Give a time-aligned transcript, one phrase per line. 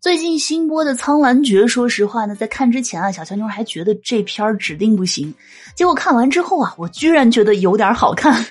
[0.00, 5.34] 最近新播的《苍兰诀》，说实话呢，在看之前啊，小乔妞还觉得这片儿指定不行，
[5.74, 8.42] 结果看完之后啊，我居然觉得有点好看。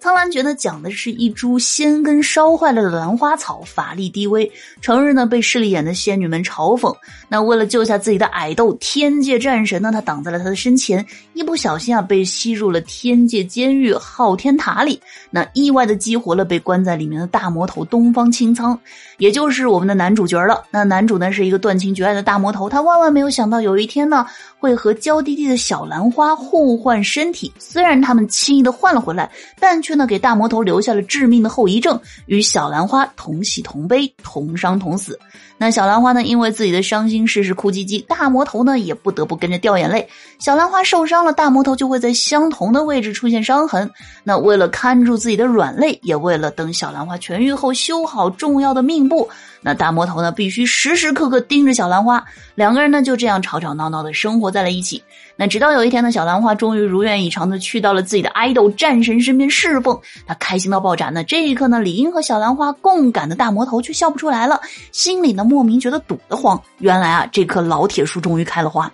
[0.00, 4.48] 苍兰诀呢，讲的是一株仙根烧坏了的兰花草，法力低微，
[4.80, 6.94] 成日呢被势利眼的仙女们嘲讽。
[7.28, 15.00] 那为了救下自己的矮豆天界战神呢，他挡在了他的身前，一不小心啊被吸入了天界监狱昊天塔里，
[15.30, 18.78] 那意外的激活了被关在里面的大魔头东方青苍，
[19.16, 20.62] 也就是我们的男主角了。
[20.70, 24.24] 那男主呢是一个断情绝爱的大魔头，他万万没有想到有一天呢
[24.60, 29.28] 会和娇滴滴的小兰花互换身体，虽然他们轻易的换了回来，
[29.58, 29.87] 但却。
[29.88, 35.18] 却呢给大魔头留下了致命的后遗症，与小兰花同喜同悲，同伤同死。
[35.56, 40.06] 那小兰花呢，因为自己的伤心事事哭唧唧，大魔头呢也不得不跟着掉眼泪。
[40.38, 43.90] 小兰花受伤了，大魔头就会在相同的位置出现伤痕。
[44.22, 49.26] 那为了看住自己的软肋，也为了等小兰花痊愈后修好重要的命簿，
[49.62, 52.22] 那大魔头呢必须时时刻刻盯着小兰花。
[52.54, 55.02] 两个人呢就这样吵吵闹闹的生活在了一起。
[55.34, 59.48] 那直到有一天呢，小兰花终于如愿以偿的去到了自己的爱豆战神身边
[59.80, 61.10] 蹦，他开心到爆炸。
[61.10, 64.60] 那这一刻呢，李英和小兰花共感的大魔头却笑不出来了，
[64.92, 66.60] 心里呢莫名觉得堵得慌。
[66.78, 68.90] 原来啊，这棵老铁树终于开了花。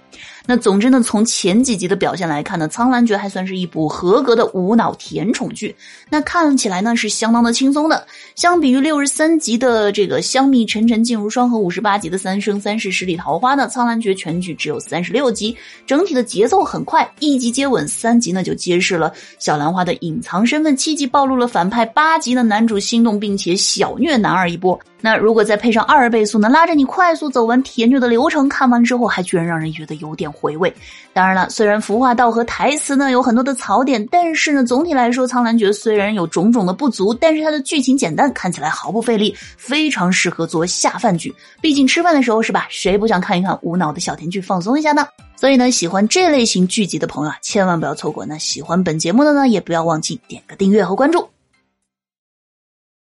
[0.47, 5.75] 那总之呢，从前几集的表现来看呢，《苍兰诀》还算是一部合格的无脑甜宠剧。
[6.11, 8.07] 那看起来呢是相当的轻松的。
[8.35, 15.57] 相比于六十三集的这个香蜜沉沉烬如霜和五十八集的三生三世十里桃花呢，《苍兰诀》全剧只有三十六集，
[15.87, 24.79] 整体的节奏很快，一集接吻，三集呢就揭示了小兰花的隐藏身份，七集暴露了反派，八集呢男主心动并且小虐男二一波。
[25.05, 30.75] 那如果再配上二倍速呢，拉着你快速走完甜虐的流程，看完之后还居然让人觉得有点回味。
[31.13, 41.35] 当然了，虽然服化道和台词呢有很多的槽点，但是呢总体来说，《苍兰诀》虽然有种种的不足，但是它的剧情简单，看起来毫不费力，非常适合做下饭剧。
[41.61, 42.67] 毕竟吃饭的时候是吧？
[42.71, 45.07] 谁不想看一看无脑的小甜剧放松一下呢？
[45.37, 48.25] 所以呢，喜欢这类型剧集的朋友啊，千万不要错过。
[48.25, 51.34] 那喜欢本节目的呢，也不要忘记点个订阅和关注。